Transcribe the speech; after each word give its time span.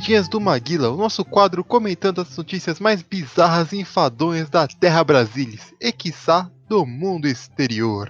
Rapidinhas 0.00 0.28
do 0.28 0.40
Maguila, 0.40 0.88
o 0.88 0.96
nosso 0.96 1.22
quadro 1.22 1.62
comentando 1.62 2.22
as 2.22 2.34
notícias 2.34 2.80
mais 2.80 3.02
bizarras 3.02 3.70
e 3.72 3.80
enfadonhas 3.80 4.48
da 4.48 4.66
Terra 4.66 5.04
Brasilis 5.04 5.74
e 5.78 5.92
quiçá 5.92 6.50
do 6.66 6.86
mundo 6.86 7.28
exterior. 7.28 8.08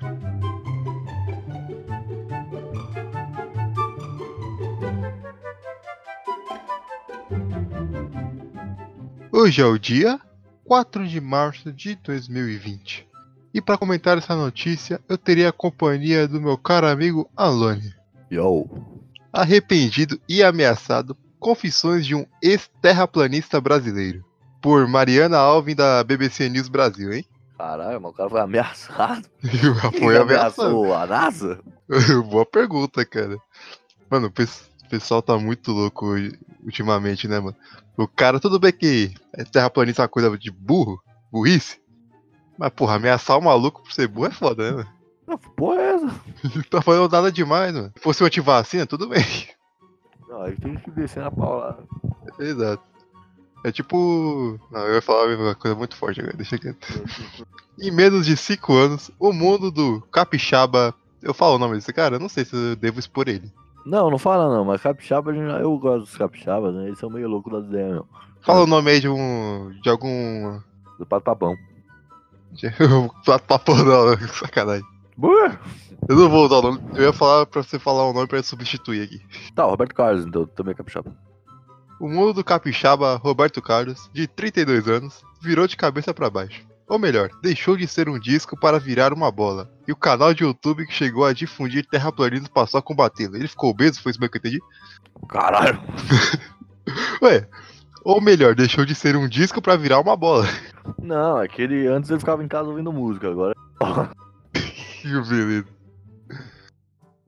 Hoje 9.33 9.61
é 9.61 9.67
o 9.67 9.77
dia 9.77 10.21
4 10.67 11.09
de 11.09 11.21
março 11.21 11.73
de 11.73 11.97
2020. 11.97 13.05
E 13.53 13.61
para 13.61 13.77
comentar 13.77 14.17
essa 14.17 14.37
notícia, 14.37 15.01
eu 15.09 15.19
teria 15.19 15.49
a 15.49 15.53
companhia 15.53 16.29
do 16.29 16.41
meu 16.41 16.57
caro 16.57 16.87
amigo 16.87 17.29
Alone. 17.37 17.93
Yo. 18.31 18.65
Arrependido 19.33 20.21
e 20.29 20.41
ameaçado, 20.41 21.17
confissões 21.41 22.07
de 22.07 22.15
um 22.15 22.25
ex-terraplanista 22.43 23.61
brasileiro. 23.61 24.25
Por 24.63 24.87
Mariana 24.87 25.39
Alvin 25.39 25.75
da 25.75 26.05
BBC 26.05 26.49
News 26.49 26.69
Brasil, 26.69 27.13
hein? 27.13 27.25
Caralho, 27.57 28.01
mas 28.01 28.11
o 28.13 28.15
cara 28.15 28.31
foi 28.31 28.41
ameaçado. 28.41 29.27
Foi 29.99 30.17
ameaçado. 30.17 30.63
ameaçou 30.69 30.95
a 30.95 31.07
NASA? 31.07 31.61
Boa 32.31 32.47
pergunta, 32.47 33.05
cara. 33.05 33.37
Mano, 34.11 34.29
o 34.29 34.31
pes- 34.31 34.69
pessoal 34.89 35.21
tá 35.21 35.37
muito 35.39 35.71
louco 35.73 36.07
hoje- 36.07 36.39
ultimamente, 36.65 37.29
né, 37.29 37.39
mano? 37.39 37.57
O 37.99 38.09
cara, 38.09 38.41
tudo 38.41 38.59
bem 38.59 38.73
que 38.73 39.13
é 39.35 39.45
terraplanista 39.45 40.01
é 40.01 40.05
uma 40.05 40.09
coisa 40.09 40.39
de 40.39 40.51
burro, 40.51 41.03
burrice. 41.31 41.79
Mas, 42.59 42.71
porra, 42.71 42.95
ameaçar 42.97 43.39
o 43.39 43.43
maluco 43.43 43.83
por 43.83 43.93
ser 43.93 44.09
burro 44.09 44.27
é 44.29 44.31
foda, 44.31 44.65
né, 44.71 44.77
mano? 44.79 44.89
Não, 45.27 45.39
porra 45.39 45.81
é 45.81 45.95
essa? 45.95 46.21
Tá 46.71 46.81
falando 46.83 47.11
nada 47.13 47.31
demais, 47.31 47.73
mano. 47.75 47.93
Se 47.97 48.03
fosse 48.03 48.23
uma 48.23 48.27
antivacina, 48.29 48.87
tudo 48.87 49.07
bem. 49.09 49.25
Não, 50.31 50.43
aí 50.43 50.55
tem 50.57 50.77
que 50.77 50.91
descer 50.93 51.25
na 51.25 51.31
paulada. 51.31 51.83
Exato. 52.39 52.83
É 53.65 53.73
tipo. 53.73 54.59
Não, 54.71 54.81
eu 54.87 54.95
ia 54.95 55.03
falar 55.03 55.37
uma 55.37 55.55
coisa 55.57 55.77
muito 55.77 55.97
forte 55.97 56.21
agora, 56.21 56.37
deixa 56.37 56.57
quieto. 56.57 56.87
Em 57.79 57.91
menos 57.91 58.27
de 58.27 58.37
5 58.37 58.73
anos, 58.75 59.11
o 59.19 59.33
mundo 59.33 59.71
do 59.71 60.01
capixaba. 60.13 60.95
Eu 61.21 61.35
falo 61.35 61.57
o 61.57 61.59
nome 61.59 61.75
desse 61.75 61.93
cara? 61.93 62.17
Eu 62.17 62.21
não 62.21 62.29
sei 62.29 62.45
se 62.45 62.55
eu 62.55 62.77
devo 62.77 62.99
expor 62.99 63.29
ele. 63.29 63.53
Não, 63.85 64.11
não 64.11 64.19
fala 64.19 64.55
não, 64.55 64.65
mas 64.65 64.81
capixaba, 64.81 65.35
eu 65.35 65.77
gosto 65.79 66.01
dos 66.01 66.17
capixabas, 66.17 66.75
né? 66.75 66.87
Eles 66.87 66.99
são 66.99 67.11
meio 67.11 67.29
loucos 67.29 67.53
das 67.53 67.65
ideias, 67.67 67.93
meu. 67.93 68.07
Fala 68.43 68.63
o 68.63 68.67
nome 68.67 68.91
aí 68.91 69.01
de 69.01 69.09
um. 69.09 69.71
de 69.83 69.89
algum. 69.91 70.61
Do 70.99 71.07
pato 71.07 71.25
papão. 71.25 71.57
De 72.53 72.67
um 72.67 73.09
papo 73.47 73.75
não, 73.75 74.17
sacanagem. 74.35 74.85
Eu 76.09 76.17
não 76.17 76.29
vou 76.29 76.47
usar 76.47 76.57
o 76.57 76.63
nome. 76.63 76.81
Eu 76.95 77.05
ia 77.05 77.13
falar 77.13 77.47
pra 77.47 77.63
você 77.63 77.79
falar 77.79 78.09
o 78.09 78.13
nome 78.13 78.27
pra 78.27 78.43
substituir 78.43 79.03
aqui. 79.03 79.21
Tá, 79.55 79.67
o 79.67 79.71
Roberto 79.71 79.95
Carlos, 79.95 80.27
então, 80.27 80.47
também 80.47 80.73
é 80.73 80.75
capixaba. 80.75 81.15
O 82.01 82.09
mundo 82.09 82.33
do 82.33 82.45
capixaba 82.45 83.17
Roberto 83.17 83.61
Carlos, 83.61 84.11
de 84.13 84.27
32 84.27 84.89
anos, 84.89 85.23
virou 85.43 85.67
de 85.67 85.77
cabeça 85.77 86.15
pra 86.15 86.31
baixo. 86.31 86.67
Ou 86.89 86.99
melhor, 86.99 87.31
deixou 87.41 87.77
de 87.77 87.87
ser 87.87 88.09
um 88.09 88.19
disco 88.19 88.59
para 88.59 88.81
virar 88.81 89.13
uma 89.13 89.31
bola. 89.31 89.71
E 89.87 89.93
o 89.93 89.97
canal 89.97 90.35
de 90.35 90.43
YouTube 90.43 90.87
que 90.87 90.93
chegou 90.93 91.25
a 91.25 91.33
difundir 91.33 91.87
terraplanismo 91.87 92.51
passou 92.51 92.79
a 92.79 92.83
combatê-lo. 92.83 93.37
Ele 93.37 93.47
ficou 93.47 93.71
obeso, 93.71 94.03
foi 94.03 94.11
isso 94.11 94.21
mesmo 94.21 94.33
que 94.33 94.39
eu 94.39 94.41
entendi? 94.41 94.59
Caralho! 95.29 95.81
Ué, 97.23 97.47
ou 98.03 98.21
melhor, 98.21 98.55
deixou 98.55 98.85
de 98.85 98.95
ser 98.95 99.15
um 99.15 99.29
disco 99.29 99.61
pra 99.63 99.77
virar 99.77 100.01
uma 100.01 100.17
bola. 100.17 100.47
Não, 101.01 101.41
é 101.41 101.47
que 101.47 101.63
ele 101.63 101.87
antes 101.87 102.11
ele 102.11 102.19
ficava 102.19 102.43
em 102.43 102.49
casa 102.49 102.69
ouvindo 102.69 102.93
música, 102.93 103.29
agora. 103.31 103.55
Que 105.01 105.09
beleza. 105.29 105.67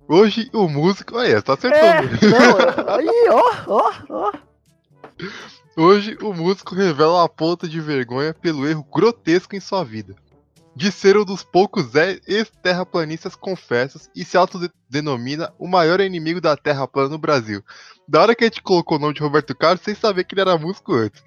Hoje 0.08 0.50
o 0.52 0.68
músico. 0.68 1.16
Olha, 1.16 1.40
tá 1.40 1.52
É, 1.52 1.56
acertando. 1.56 2.18
não, 2.30 2.94
aí, 2.94 3.28
ó, 3.30 3.52
ó, 3.66 3.92
ó. 4.10 4.32
Hoje, 5.76 6.18
o 6.22 6.34
músico 6.34 6.74
revela 6.74 7.20
uma 7.20 7.28
ponta 7.28 7.66
de 7.66 7.80
vergonha 7.80 8.34
pelo 8.34 8.66
erro 8.68 8.84
grotesco 8.92 9.56
em 9.56 9.60
sua 9.60 9.82
vida. 9.84 10.14
De 10.76 10.90
ser 10.92 11.16
um 11.16 11.24
dos 11.24 11.42
poucos 11.42 11.94
e- 11.94 12.20
ex-terraplanistas 12.26 13.34
confessos 13.36 14.08
e 14.14 14.24
se 14.24 14.36
autodenomina 14.36 15.52
o 15.58 15.66
maior 15.68 16.00
inimigo 16.00 16.40
da 16.40 16.56
Terra 16.56 16.86
plana 16.88 17.10
no 17.10 17.18
Brasil. 17.18 17.62
Da 18.08 18.20
hora 18.20 18.34
que 18.34 18.44
a 18.44 18.46
gente 18.48 18.62
colocou 18.62 18.96
o 18.98 19.00
nome 19.00 19.14
de 19.14 19.20
Roberto 19.20 19.54
Carlos 19.54 19.82
sem 19.82 19.94
saber 19.94 20.24
que 20.24 20.34
ele 20.34 20.40
era 20.42 20.58
músico 20.58 20.92
antes. 20.94 21.22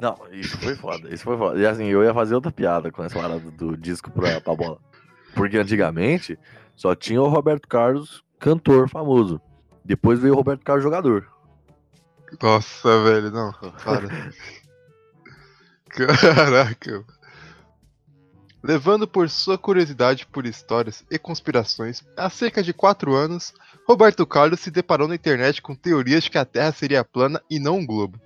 Não, 0.00 0.16
isso 0.32 0.56
foi 0.58 0.74
foda, 0.76 1.12
isso 1.12 1.24
foi 1.24 1.36
foda. 1.36 1.58
E 1.58 1.66
assim, 1.66 1.86
eu 1.86 2.02
ia 2.04 2.14
fazer 2.14 2.34
outra 2.34 2.52
piada 2.52 2.90
com 2.90 3.02
essa 3.02 3.18
parada 3.18 3.38
do 3.50 3.76
disco 3.76 4.10
pra, 4.10 4.40
pra 4.40 4.54
bola. 4.54 4.78
Porque 5.38 5.56
antigamente 5.56 6.36
só 6.74 6.96
tinha 6.96 7.22
o 7.22 7.28
Roberto 7.28 7.68
Carlos, 7.68 8.24
cantor 8.40 8.88
famoso. 8.88 9.40
Depois 9.84 10.18
veio 10.18 10.34
o 10.34 10.36
Roberto 10.36 10.64
Carlos, 10.64 10.82
jogador. 10.82 11.26
Nossa, 12.42 13.02
velho, 13.04 13.30
não, 13.30 13.52
para. 13.52 14.32
Caraca. 15.88 17.04
Levando 18.62 19.06
por 19.06 19.30
sua 19.30 19.56
curiosidade 19.56 20.26
por 20.26 20.44
histórias 20.44 21.04
e 21.08 21.18
conspirações, 21.18 22.04
há 22.16 22.28
cerca 22.28 22.60
de 22.60 22.72
4 22.72 23.14
anos, 23.14 23.54
Roberto 23.86 24.26
Carlos 24.26 24.58
se 24.58 24.70
deparou 24.72 25.06
na 25.06 25.14
internet 25.14 25.62
com 25.62 25.74
teorias 25.74 26.24
de 26.24 26.30
que 26.30 26.38
a 26.38 26.44
Terra 26.44 26.72
seria 26.72 27.04
plana 27.04 27.40
e 27.48 27.60
não 27.60 27.76
um 27.76 27.86
globo. 27.86 28.20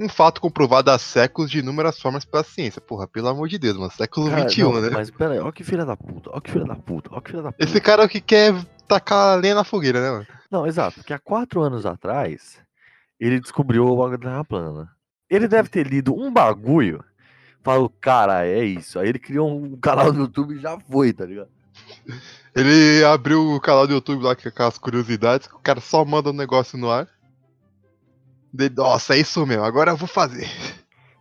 Um 0.00 0.08
fato 0.08 0.40
comprovado 0.40 0.90
há 0.90 0.98
séculos 0.98 1.50
de 1.50 1.58
inúmeras 1.58 2.00
formas 2.00 2.24
pela 2.24 2.42
ciência. 2.42 2.80
Porra, 2.80 3.06
pelo 3.06 3.28
amor 3.28 3.48
de 3.48 3.58
Deus, 3.58 3.76
mano, 3.76 3.90
século 3.90 4.30
Cara, 4.30 4.48
XXI, 4.48 4.62
não, 4.62 4.80
né? 4.80 4.88
Mas 4.90 5.10
pera 5.10 5.34
aí, 5.34 5.38
ó 5.38 5.52
que 5.52 5.62
filha 5.62 5.84
da 5.84 5.94
puta, 5.94 6.30
ó 6.32 6.40
que 6.40 6.50
filha 6.50 6.64
da 6.64 6.74
puta, 6.74 7.10
ó 7.12 7.20
que 7.20 7.32
filha 7.32 7.42
da 7.42 7.52
puta. 7.52 7.62
Esse 7.62 7.78
cara 7.82 8.02
é 8.02 8.06
o 8.06 8.08
que 8.08 8.22
quer 8.22 8.54
tacar 8.88 9.34
a 9.34 9.34
lenha 9.34 9.54
na 9.54 9.62
fogueira, 9.62 10.00
né, 10.00 10.10
mano? 10.10 10.26
Não, 10.50 10.66
exato, 10.66 10.96
porque 10.96 11.12
há 11.12 11.18
quatro 11.18 11.60
anos 11.60 11.84
atrás 11.84 12.58
ele 13.20 13.38
descobriu 13.38 13.86
o 13.86 13.96
bagulho 13.96 14.16
da 14.16 14.30
Terra 14.30 14.44
plana. 14.44 14.90
Ele 15.28 15.46
deve 15.46 15.68
ter 15.68 15.86
lido 15.86 16.18
um 16.18 16.32
bagulho, 16.32 17.04
falou, 17.62 17.92
cara, 18.00 18.46
é 18.46 18.64
isso. 18.64 18.98
Aí 18.98 19.06
ele 19.06 19.18
criou 19.18 19.54
um 19.54 19.76
canal 19.76 20.10
no 20.10 20.20
YouTube 20.20 20.54
e 20.54 20.60
já 20.60 20.80
foi, 20.80 21.12
tá 21.12 21.26
ligado? 21.26 21.50
Ele 22.56 23.04
abriu 23.04 23.54
o 23.54 23.60
canal 23.60 23.86
do 23.86 23.92
YouTube 23.92 24.24
lá 24.24 24.34
com 24.34 24.48
aquelas 24.48 24.78
curiosidades, 24.78 25.46
o 25.46 25.58
cara 25.58 25.80
só 25.80 26.02
manda 26.06 26.30
um 26.30 26.34
negócio 26.34 26.78
no 26.78 26.90
ar. 26.90 27.06
Nossa, 28.76 29.14
é 29.14 29.18
isso 29.20 29.46
mesmo, 29.46 29.64
agora 29.64 29.92
eu 29.92 29.96
vou 29.96 30.08
fazer. 30.08 30.48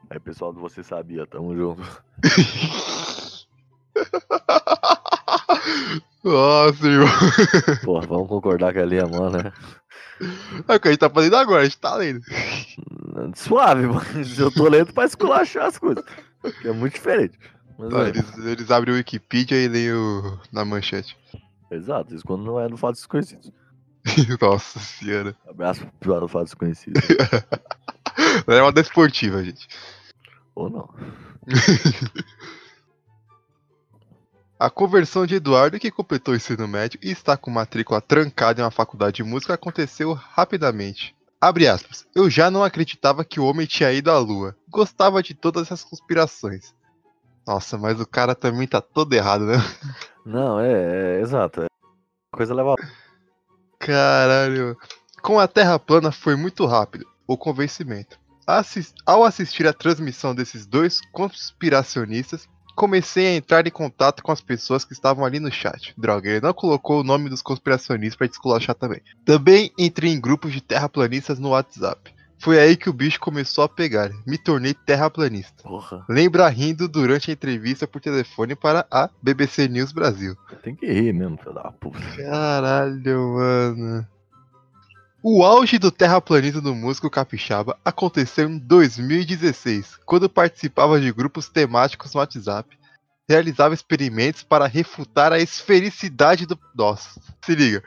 Aí, 0.10 0.20
pessoal 0.20 0.52
do 0.52 0.60
Você 0.62 0.84
Sabia, 0.84 1.28
tamo 1.28 1.56
junto. 1.56 1.82
Nossa, 6.24 6.88
irmão. 6.88 7.08
Pô, 7.84 8.02
vamos 8.02 8.28
concordar 8.28 8.74
que 8.74 8.80
ali 8.80 8.98
é 8.98 9.06
mano, 9.06 9.38
né? 9.44 9.54
É 10.68 10.76
o 10.76 10.80
que 10.80 10.88
a 10.90 10.92
gente 10.92 11.00
tá 11.00 11.10
fazendo 11.10 11.36
agora, 11.38 11.62
a 11.62 11.66
gente 11.66 11.78
tá 11.78 11.96
lendo. 11.96 12.22
Suave, 13.36 13.88
mas 13.88 14.38
eu 14.38 14.52
tô 14.52 14.68
lendo 14.68 14.94
pra 14.94 15.06
esculachar 15.06 15.68
as 15.68 15.78
coisas. 15.78 16.04
Que 16.62 16.68
é 16.68 16.72
muito 16.74 16.94
diferente. 16.94 17.38
Mas, 17.78 17.94
Ah, 17.94 18.06
é, 18.06 18.10
eles, 18.10 18.38
eles 18.40 18.72
abrem 18.72 18.94
o 18.94 18.98
Wikipedia 18.98 19.58
e 19.58 19.68
leem 19.68 19.94
o, 19.94 20.38
na 20.52 20.66
manchete. 20.66 21.16
Exato, 21.72 22.14
isso 22.14 22.26
quando 22.26 22.44
não 22.44 22.60
é 22.60 22.68
no 22.68 22.76
fato 22.76 22.96
desconhecido. 22.96 23.54
Nossa 24.42 24.80
senhora. 24.80 25.36
Abraço 25.48 25.86
pro 26.00 26.28
fato 26.28 26.46
desconhecido. 26.46 27.00
Não 28.48 28.56
é 28.56 28.62
uma 28.62 28.72
desportiva, 28.72 29.44
gente. 29.44 29.68
Ou 30.56 30.70
não. 30.70 30.90
A 34.60 34.70
conversão 34.70 35.26
de 35.26 35.36
Eduardo, 35.36 35.80
que 35.80 35.90
completou 35.90 36.34
o 36.34 36.38
ensino 36.38 36.68
médio 36.68 37.00
e 37.02 37.10
está 37.10 37.38
com 37.38 37.50
matrícula 37.50 38.02
trancada 38.02 38.60
em 38.60 38.64
uma 38.66 38.70
faculdade 38.70 39.16
de 39.16 39.24
música, 39.24 39.54
aconteceu 39.54 40.12
rapidamente. 40.12 41.16
Abre 41.40 41.66
aspas. 41.66 42.06
Eu 42.14 42.30
já 42.30 42.52
não 42.52 42.62
acreditava 42.62 43.24
que 43.24 43.40
o 43.40 43.46
homem 43.46 43.66
tinha 43.66 43.94
ido 43.94 44.12
à 44.12 44.18
lua. 44.18 44.54
Gostava 44.68 45.24
de 45.24 45.34
todas 45.34 45.68
essas 45.68 45.86
conspirações. 45.86 46.76
Nossa, 47.48 47.78
mas 47.78 48.02
o 48.02 48.06
cara 48.06 48.36
também 48.36 48.68
tá 48.68 48.82
todo 48.82 49.14
errado, 49.14 49.46
né? 49.46 49.56
Não, 50.26 50.60
é, 50.60 51.18
é 51.18 51.22
exato. 51.22 51.62
É. 51.62 51.68
Coisa 52.36 52.54
leva. 52.54 52.76
Caralho. 53.80 54.78
Com 55.22 55.40
a 55.40 55.48
Terra 55.48 55.80
plana 55.80 56.12
foi 56.12 56.36
muito 56.36 56.66
rápido 56.66 57.06
o 57.28 57.38
convencimento. 57.38 58.20
Assis- 58.46 58.94
Ao 59.06 59.24
assistir 59.24 59.68
a 59.68 59.74
transmissão 59.74 60.34
desses 60.34 60.66
dois 60.66 61.00
conspiracionistas, 61.12 62.48
comecei 62.76 63.28
a 63.28 63.36
entrar 63.36 63.68
em 63.68 63.72
contato 63.72 64.24
com 64.24 64.32
as 64.32 64.42
pessoas 64.42 64.86
que 64.86 64.94
estavam 64.94 65.26
ali 65.26 65.40
no 65.40 65.52
chat. 65.52 65.94
Droga, 65.98 66.30
ele 66.30 66.42
não 66.42 66.54
colocou 66.54 67.02
o 67.02 67.04
nome 67.04 67.30
dos 67.30 67.42
conspiracionistas 67.42 68.16
pra 68.18 68.28
desculachar 68.28 68.76
também. 68.76 69.02
Também 69.26 69.72
entrei 69.78 70.12
em 70.12 70.20
grupos 70.22 70.52
de 70.54 70.62
terraplanistas 70.62 71.38
no 71.40 71.50
WhatsApp. 71.50 72.14
Foi 72.42 72.58
aí 72.58 72.78
que 72.78 72.90
o 72.90 72.94
bicho 72.94 73.20
começou 73.20 73.66
a 73.66 73.70
pegar. 73.70 74.10
Me 74.26 74.38
tornei 74.38 74.74
terraplanista. 74.74 75.62
Porra, 75.64 76.06
Lembra 76.08 76.48
rindo 76.48 76.88
durante 76.88 77.30
a 77.30 77.34
entrevista 77.34 77.86
por 77.86 78.00
telefone 78.00 78.56
para 78.56 78.88
a 78.90 79.10
BBC 79.22 79.68
News 79.68 79.92
Brasil. 79.92 80.36
tem 80.64 80.74
que 80.76 80.86
rir 80.92 81.14
mesmo, 81.14 81.38
filho 81.38 81.54
da 81.54 81.72
puta. 81.72 82.00
Caralho, 82.16 83.34
mano. 83.36 84.08
O 85.22 85.44
auge 85.44 85.78
do 85.78 85.92
terraplanismo 85.92 86.62
do 86.62 86.74
músico 86.74 87.10
capixaba 87.10 87.78
aconteceu 87.84 88.50
em 88.50 88.58
2016, 88.58 89.98
quando 90.06 90.30
participava 90.30 90.98
de 91.00 91.12
grupos 91.12 91.50
temáticos 91.50 92.14
no 92.14 92.22
WhatsApp. 92.22 92.80
Realizava 93.28 93.74
experimentos 93.74 94.44
para 94.44 94.66
refutar 94.66 95.34
a 95.34 95.40
esfericidade 95.40 96.46
do. 96.46 96.58
Nossa, 96.74 97.20
se 97.44 97.54
liga. 97.54 97.84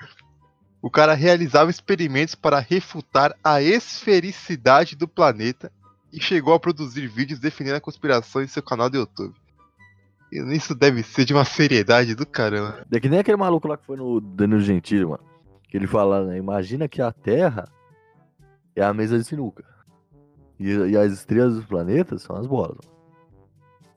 O 0.83 0.91
cara 0.91 1.15
realizava 1.15 1.71
experimentos 1.71 2.35
para 2.35 2.59
refutar 2.59 3.35
a 3.43 3.63
esfericidade 3.63 4.97
do 4.97 5.07
planeta 5.07 5.71
e 6.13 6.21
chegou 6.21 6.53
a 6.53 6.61
produzir 6.61 7.07
vídeos 7.07 7.39
defendendo 7.39 7.77
a 7.77 7.81
conspiração 7.81 8.43
em 8.43 8.49
seu 8.49 8.63
canal 8.63 8.91
do 8.91 8.97
YouTube. 8.99 9.35
Isso 10.33 10.75
deve 10.75 11.03
ser 11.03 11.25
de 11.25 11.33
uma 11.35 11.45
seriedade 11.45 12.15
do 12.15 12.27
caramba. 12.27 12.85
É 12.91 12.99
que 12.99 13.09
nem 13.09 13.19
aquele 13.21 13.37
maluco 13.37 13.69
lá 13.69 13.77
que 13.77 13.85
foi 13.87 13.97
no 13.97 14.21
Danilo 14.21 14.61
Gentili, 14.61 15.05
mano. 15.05 15.23
Que 15.69 15.77
ele 15.77 15.87
fala, 15.87 16.25
né? 16.25 16.37
Imagina 16.39 16.89
que 16.89 17.01
a 17.01 17.13
Terra 17.13 17.69
é 18.75 18.83
a 18.83 18.93
mesa 18.93 19.19
de 19.19 19.25
sinuca. 19.25 19.65
E, 20.59 20.69
e 20.71 20.97
as 20.97 21.13
estrelas 21.13 21.55
dos 21.55 21.65
planetas 21.67 22.23
são 22.23 22.35
as 22.37 22.47
bolas. 22.47 22.79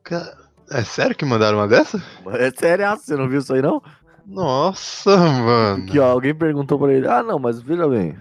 Ca- 0.04 0.38
É 0.70 0.84
sério 0.84 1.16
que 1.16 1.26
mandaram 1.26 1.58
uma 1.58 1.68
dessa? 1.68 2.04
É 2.34 2.52
sério, 2.52 2.86
você 2.98 3.16
não 3.16 3.28
viu 3.30 3.40
isso 3.40 3.54
aí 3.54 3.62
não? 3.62 3.82
Nossa, 4.25 5.16
mano. 5.18 5.86
Que 5.86 6.00
ó, 6.00 6.06
alguém 6.12 6.33
perguntou 6.33 6.80
pra 6.80 6.94
ele, 6.94 7.07
ah 7.07 7.22
não, 7.24 7.38
mas 7.39 7.62
veja 7.62 7.88
bem, 7.88 8.18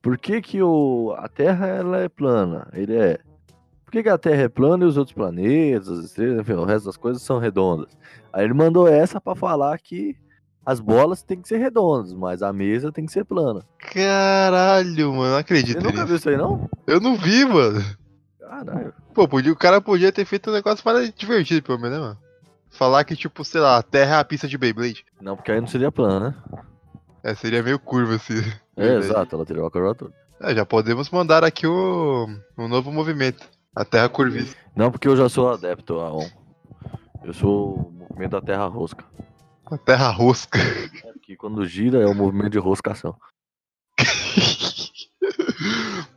por 0.00 0.16
que 0.18 0.40
que 0.40 0.62
o, 0.62 1.14
a 1.18 1.28
Terra 1.28 1.66
ela 1.66 1.98
é 1.98 2.08
plana? 2.08 2.68
Ele 2.72 2.96
é. 2.96 3.18
Por 3.84 3.92
que, 3.92 4.02
que 4.02 4.08
a 4.08 4.18
Terra 4.18 4.42
é 4.42 4.48
plana 4.48 4.84
e 4.84 4.86
os 4.88 4.96
outros 4.96 5.14
planetas, 5.14 5.88
as 5.88 6.04
estrelas, 6.06 6.40
enfim, 6.40 6.54
o 6.54 6.64
resto 6.64 6.86
das 6.86 6.96
coisas 6.96 7.22
são 7.22 7.38
redondas? 7.38 7.96
Aí 8.32 8.44
ele 8.44 8.52
mandou 8.52 8.88
essa 8.88 9.20
pra 9.20 9.34
falar 9.36 9.78
que 9.78 10.16
as 10.64 10.80
bolas 10.80 11.22
têm 11.22 11.40
que 11.40 11.46
ser 11.46 11.58
redondas, 11.58 12.12
mas 12.12 12.42
a 12.42 12.52
mesa 12.52 12.90
tem 12.90 13.06
que 13.06 13.12
ser 13.12 13.24
plana. 13.24 13.60
Caralho, 13.78 15.12
mano. 15.14 15.22
Não 15.22 15.34
Você 15.34 15.40
acredito 15.40 15.76
nunca 15.76 15.92
nisso. 15.92 16.06
viu 16.06 16.16
isso 16.16 16.28
aí 16.28 16.36
não? 16.36 16.68
Eu 16.86 17.00
não 17.00 17.16
vi, 17.16 17.44
mano. 17.44 17.80
Caralho. 18.40 18.92
Pô, 19.14 19.28
podia, 19.28 19.52
o 19.52 19.56
cara 19.56 19.80
podia 19.80 20.10
ter 20.10 20.24
feito 20.24 20.50
um 20.50 20.52
negócio 20.52 20.82
mais 20.84 21.12
divertido, 21.14 21.62
pelo 21.62 21.78
menos, 21.78 21.96
né, 21.96 22.04
mano? 22.04 22.18
Falar 22.76 23.04
que, 23.04 23.16
tipo, 23.16 23.42
sei 23.42 23.60
lá, 23.60 23.78
a 23.78 23.82
Terra 23.82 24.16
é 24.16 24.20
a 24.20 24.24
pista 24.24 24.46
de 24.46 24.58
Beyblade. 24.58 25.04
Não, 25.20 25.34
porque 25.34 25.50
aí 25.50 25.60
não 25.60 25.66
seria 25.66 25.90
plana, 25.90 26.28
né? 26.28 26.34
É, 27.24 27.34
seria 27.34 27.62
meio 27.62 27.78
curva, 27.78 28.16
assim. 28.16 28.40
É, 28.76 28.94
exato, 28.96 29.34
ela 29.34 29.46
teria 29.46 29.62
uma 29.62 29.70
curvatura. 29.70 30.12
É, 30.40 30.54
já 30.54 30.66
podemos 30.66 31.08
mandar 31.10 31.42
aqui 31.42 31.66
o, 31.66 32.28
um 32.58 32.68
novo 32.68 32.92
movimento. 32.92 33.48
A 33.74 33.84
Terra 33.84 34.08
curvista. 34.08 34.54
Não, 34.76 34.90
porque 34.90 35.08
eu 35.08 35.16
já 35.16 35.28
sou 35.28 35.50
adepto 35.50 35.98
a 36.00 36.14
um. 36.14 36.28
Eu 37.24 37.32
sou 37.32 37.74
o 37.74 37.92
movimento 37.92 38.32
da 38.32 38.40
Terra 38.42 38.66
Rosca. 38.66 39.04
A 39.64 39.78
Terra 39.78 40.10
rosca. 40.10 40.58
É, 40.58 41.12
porque 41.12 41.36
quando 41.36 41.66
gira 41.66 41.98
é 42.00 42.06
o 42.06 42.14
movimento 42.14 42.50
de 42.50 42.58
roscação. 42.58 43.16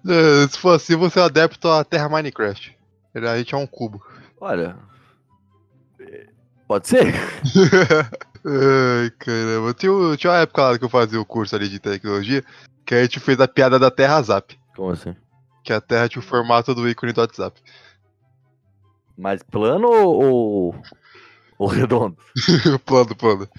É, 0.07 0.47
Se 0.47 0.57
for 0.57 0.75
assim, 0.75 0.95
você 0.95 1.19
é 1.19 1.23
adepto 1.23 1.67
à 1.67 1.83
Terra 1.83 2.09
Minecraft. 2.09 2.77
A 3.13 3.37
gente 3.37 3.53
é 3.53 3.57
um 3.57 3.67
cubo. 3.67 4.03
Olha. 4.39 4.75
Pode 6.69 6.87
ser? 6.87 7.03
Ai, 8.45 9.09
caramba. 9.17 9.73
Tinha, 9.73 9.91
um- 9.91 10.15
tinha 10.15 10.31
uma 10.31 10.37
época 10.39 10.61
lá 10.61 10.77
que 10.77 10.85
eu 10.85 10.89
fazia 10.89 11.19
o 11.19 11.25
curso 11.25 11.55
ali 11.55 11.67
de 11.67 11.79
tecnologia 11.79 12.43
que 12.85 12.93
a 12.93 13.01
gente 13.01 13.19
fez 13.19 13.39
a 13.39 13.47
piada 13.47 13.79
da 13.79 13.89
Terra 13.89 14.21
Zap. 14.21 14.55
Como 14.75 14.91
assim? 14.91 15.15
Que 15.63 15.73
a 15.73 15.81
Terra 15.81 16.07
tinha 16.07 16.21
o 16.21 16.25
formato 16.25 16.75
do 16.75 16.87
ícone 16.87 17.11
do 17.11 17.21
WhatsApp. 17.21 17.59
Mais 19.17 19.41
plano 19.41 19.87
ou, 19.89 20.75
ou, 21.57 21.67
redondo? 21.67 22.15
plano, 22.85 23.15
plano. 23.15 23.49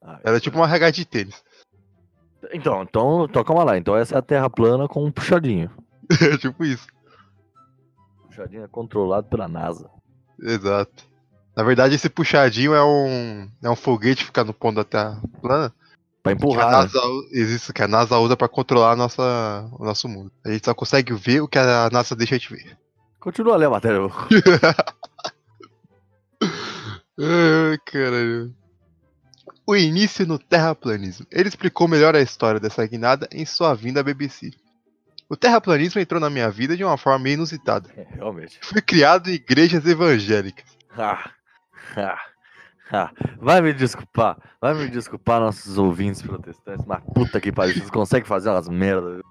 Ah, 0.00 0.20
Era 0.22 0.38
tipo 0.38 0.56
uma 0.56 0.68
regata 0.68 0.92
de 0.92 1.04
tênis. 1.04 1.42
Então, 2.52 2.84
então, 2.84 3.24
então, 3.24 3.42
calma 3.42 3.64
lá. 3.64 3.78
Então 3.78 3.96
essa 3.96 4.14
é 4.14 4.18
a 4.18 4.22
Terra 4.22 4.48
plana 4.48 4.86
com 4.86 5.04
um 5.04 5.10
puxadinho. 5.10 5.68
É 6.22 6.36
tipo 6.38 6.64
isso. 6.64 6.86
Puxadinho 8.28 8.62
é 8.62 8.68
controlado 8.68 9.26
pela 9.28 9.48
NASA. 9.48 9.90
Exato. 10.40 11.09
Na 11.60 11.64
verdade, 11.66 11.94
esse 11.94 12.08
puxadinho 12.08 12.72
é 12.72 12.82
um, 12.82 13.46
é 13.62 13.68
um 13.68 13.76
foguete 13.76 14.22
que 14.22 14.28
fica 14.28 14.42
no 14.42 14.54
ponto 14.54 14.76
da 14.76 14.84
Terra 14.84 15.20
plana. 15.42 15.70
Pra 16.22 16.22
Que 16.22 16.28
a 16.30 16.32
empurrar, 16.32 16.70
né? 16.70 16.76
NASA, 16.78 17.72
que 17.74 17.82
a 17.82 17.88
NASA 17.88 18.18
usa 18.18 18.34
pra 18.34 18.48
controlar 18.48 18.96
nossa, 18.96 19.68
o 19.78 19.84
nosso 19.84 20.08
mundo. 20.08 20.32
A 20.42 20.50
gente 20.50 20.64
só 20.64 20.72
consegue 20.72 21.12
ver 21.12 21.42
o 21.42 21.48
que 21.48 21.58
a 21.58 21.90
NASA 21.92 22.16
deixa 22.16 22.34
a 22.34 22.38
gente 22.38 22.54
ver. 22.54 22.78
Continua 23.18 23.52
a 23.52 23.56
ler 23.58 23.66
a 23.66 23.70
matéria. 23.70 24.00
Ai, 27.20 27.76
caralho. 27.84 28.54
O 29.66 29.76
início 29.76 30.26
no 30.26 30.38
terraplanismo. 30.38 31.26
Ele 31.30 31.50
explicou 31.50 31.86
melhor 31.86 32.16
a 32.16 32.22
história 32.22 32.58
dessa 32.58 32.86
guinada 32.86 33.28
em 33.30 33.44
sua 33.44 33.74
vinda 33.74 34.00
à 34.00 34.02
BBC. 34.02 34.50
O 35.28 35.36
terraplanismo 35.36 36.00
entrou 36.00 36.18
na 36.18 36.30
minha 36.30 36.50
vida 36.50 36.74
de 36.74 36.82
uma 36.82 36.96
forma 36.96 37.18
meio 37.18 37.34
inusitada. 37.34 37.90
É, 37.94 38.06
realmente. 38.14 38.58
Fui 38.62 38.80
criado 38.80 39.28
em 39.28 39.34
igrejas 39.34 39.84
evangélicas. 39.84 40.64
Ah. 40.96 41.32
Vai 43.38 43.60
me 43.60 43.72
desculpar, 43.72 44.36
vai 44.60 44.74
me 44.74 44.88
desculpar 44.88 45.38
nossos 45.38 45.78
ouvintes 45.78 46.22
protestantes, 46.22 46.84
mas 46.84 47.00
puta 47.14 47.40
que 47.40 47.52
pariu, 47.52 47.74
vocês 47.74 47.88
conseguem 47.88 48.26
fazer 48.26 48.50
umas 48.50 48.68
merdas. 48.68 49.22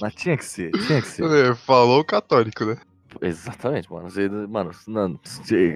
Mas 0.00 0.14
tinha 0.16 0.36
que 0.36 0.44
ser, 0.44 0.72
tinha 0.72 1.00
que 1.00 1.06
ser. 1.06 1.24
É, 1.30 1.54
Falou 1.54 2.00
o 2.00 2.04
católico, 2.04 2.64
né? 2.64 2.76
Exatamente, 3.20 3.90
mano. 3.92 4.08
Mano, 4.48 4.72
não, 4.88 5.20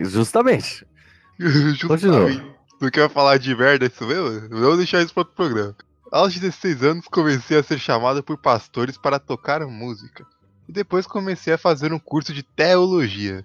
justamente. 0.04 0.84
Justamente. 1.38 2.44
Tu 2.80 2.90
quer 2.90 3.08
falar 3.08 3.38
de 3.38 3.54
merda 3.54 3.86
isso 3.86 4.04
mesmo? 4.04 4.48
Vamos 4.50 4.78
deixar 4.78 5.00
isso 5.02 5.14
para 5.14 5.20
outro 5.20 5.36
programa. 5.36 5.76
Aos 6.10 6.34
16 6.34 6.82
anos 6.82 7.06
comecei 7.06 7.58
a 7.58 7.62
ser 7.62 7.78
chamado 7.78 8.22
por 8.24 8.38
pastores 8.38 8.98
para 8.98 9.20
tocar 9.20 9.64
música. 9.66 10.26
E 10.68 10.72
depois 10.72 11.06
comecei 11.06 11.52
a 11.52 11.58
fazer 11.58 11.92
um 11.92 11.98
curso 11.98 12.32
de 12.32 12.42
teologia. 12.42 13.44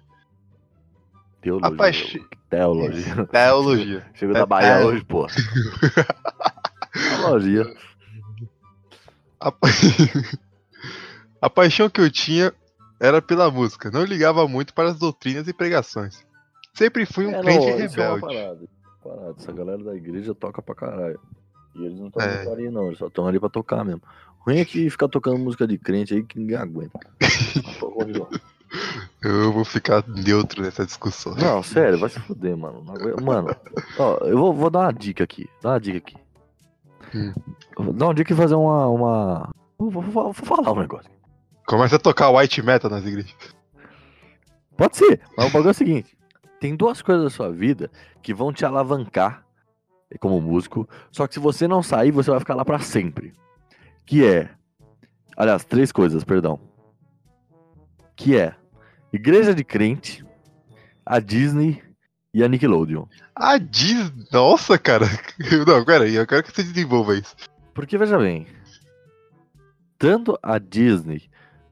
Teologia. 1.44 1.68
Apaixo- 1.74 2.18
Teologia. 2.50 3.26
Teologia. 3.26 4.06
Chegou 4.14 4.34
É 4.34 4.38
da 4.40 4.46
Bahia 4.46 4.86
hoje, 4.86 5.04
pô. 5.04 5.26
Teologia. 7.20 7.74
A... 9.40 9.52
pa- 9.52 9.68
a 11.40 11.50
paixão 11.50 11.90
que 11.90 12.00
eu 12.00 12.10
tinha 12.10 12.52
era 13.00 13.20
pela 13.20 13.50
música. 13.50 13.90
Não 13.90 14.04
ligava 14.04 14.48
muito 14.48 14.72
para 14.72 14.88
as 14.88 14.98
doutrinas 14.98 15.46
e 15.48 15.52
pregações. 15.52 16.24
Sempre 16.72 17.04
fui 17.06 17.26
um 17.26 17.34
É, 17.34 17.42
crente 17.42 17.58
não, 17.60 17.68
é 17.68 17.74
uma 17.74 17.80
rebelde. 17.88 18.20
parada. 18.20 18.60
parada. 19.02 19.34
Essa 19.38 19.52
galera 19.52 19.84
da 19.84 19.94
igreja 19.94 20.34
toca 20.34 20.62
pra 20.62 20.74
caralho. 20.74 21.20
E 21.74 21.84
eles 21.84 21.98
não 22.00 22.06
estão 22.08 22.22
É. 22.22 22.50
ali, 22.50 22.70
não. 22.70 22.86
Eles 22.86 22.98
só 22.98 23.08
estão 23.08 23.26
ali 23.26 23.38
pra 23.38 23.48
tocar 23.50 23.84
mesmo. 23.84 24.02
Ruim 24.38 24.58
é 24.58 24.64
que 24.64 24.88
ficar 24.90 25.08
tocando 25.08 25.38
música 25.38 25.66
de 25.66 25.76
crente 25.78 26.14
aí 26.14 26.22
que 26.22 26.38
ninguém 26.38 26.56
aguenta. 26.56 26.98
Mas. 27.20 28.40
Eu 29.22 29.52
vou 29.52 29.64
ficar 29.64 30.04
neutro 30.06 30.62
nessa 30.62 30.84
discussão. 30.84 31.34
não, 31.34 31.62
sério, 31.62 31.98
vai 31.98 32.10
se 32.10 32.20
fuder, 32.20 32.56
mano. 32.56 32.84
Mano, 33.22 33.54
ó, 33.98 34.16
eu 34.24 34.36
vou, 34.38 34.52
vou 34.52 34.70
dar 34.70 34.80
uma 34.80 34.92
dica 34.92 35.24
aqui. 35.24 35.48
Dá 35.62 35.70
uma 35.70 35.80
dica 35.80 35.98
aqui. 35.98 36.16
Hum. 37.14 37.32
Dar 37.94 38.06
uma 38.06 38.14
dica 38.14 38.32
e 38.32 38.36
fazer 38.36 38.54
uma. 38.54 38.86
uma... 38.88 39.50
Vou, 39.78 39.90
vou- 39.90 40.02
vou 40.02 40.32
falar 40.34 40.72
um 40.72 40.80
negócio. 40.80 41.10
Começa 41.66 41.96
a 41.96 41.98
tocar 41.98 42.30
white 42.30 42.62
metal 42.62 42.90
nas 42.90 43.04
igrejas. 43.04 43.34
Pode 44.76 44.96
ser, 44.96 45.20
mas 45.36 45.46
o 45.46 45.50
bagulho 45.52 45.68
é 45.68 45.70
o 45.70 45.74
seguinte: 45.74 46.16
tem 46.60 46.74
duas 46.74 47.00
coisas 47.00 47.24
da 47.24 47.30
sua 47.30 47.50
vida 47.52 47.90
que 48.22 48.34
vão 48.34 48.52
te 48.52 48.64
alavancar 48.64 49.44
como 50.20 50.40
músico, 50.40 50.88
só 51.10 51.26
que 51.26 51.34
se 51.34 51.40
você 51.40 51.66
não 51.66 51.82
sair, 51.82 52.10
você 52.10 52.30
vai 52.30 52.38
ficar 52.40 52.54
lá 52.54 52.64
pra 52.64 52.78
sempre. 52.80 53.32
Que 54.04 54.24
é. 54.26 54.50
Aliás, 55.36 55.64
três 55.64 55.90
coisas, 55.90 56.22
perdão. 56.24 56.58
Que 58.16 58.36
é 58.36 58.54
igreja 59.14 59.54
de 59.54 59.62
crente, 59.62 60.24
a 61.06 61.20
Disney 61.20 61.80
e 62.32 62.42
a 62.42 62.48
Nickelodeon. 62.48 63.06
A 63.34 63.58
Disney. 63.58 64.26
Nossa, 64.32 64.76
cara. 64.76 65.06
Não, 65.66 65.84
pera 65.84 66.04
aí, 66.04 66.16
eu 66.16 66.26
quero 66.26 66.42
que 66.42 66.50
você 66.52 66.64
desenvolva 66.64 67.14
isso. 67.14 67.36
Porque 67.72 67.96
veja 67.96 68.18
bem, 68.18 68.46
tanto 69.98 70.36
a 70.42 70.58
Disney 70.58 71.22